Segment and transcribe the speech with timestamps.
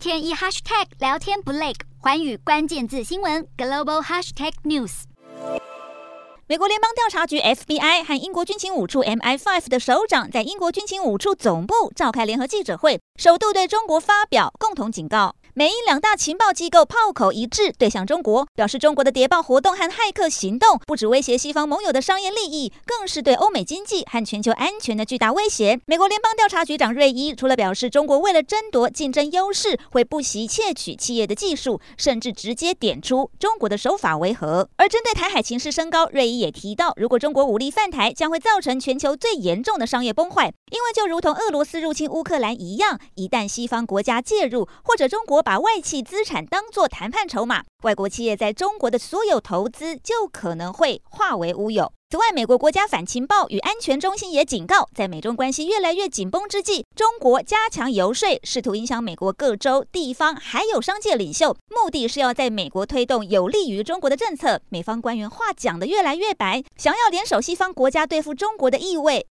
[0.00, 5.02] 天一 hashtag 聊天不累，环宇关键字新闻 global hashtag news。
[6.46, 15.34] 美国联邦调查局 FBI 和英国军情五处 MI5 的首长在英国军情五处总部召开联合记者会，首度对中国发表共同警告。
[15.54, 25.80] 美英两大情报机构炮口一致，对向中国表示，中国的谍报活动和骇客行动不只威胁西方盟友的商业利益，更是对欧美经济和全球安全的巨大威胁。
[25.86, 34.68] 美国联邦调查局长瑞伊除了表示中国为了争夺竞争优势，会不惜窃取企业的技术，甚至直接点出中国的手法为何。
[34.76, 51.92] 而针对台海情势升高，瑞伊也提到，如果中国武力犯台，将会造成全球最严重的商业崩坏，因为就如同俄罗斯入侵乌克兰一样，一旦西方国家介入，或者中国把外企资产当作谈判筹码，外国企业在中国的所有投资就可能会化为乌有。
[52.10, 64.60] 此外，美国国家反情报与安全中心也警告，在美中关系越来越紧绷之际，中国加强游说，试图影响美国各州、地方还有商界领袖，目的是要在美国推动有利于中国的政策。
[64.70, 69.16] 美方官员话讲得越来越白，想要联手西方国家对付中国的意味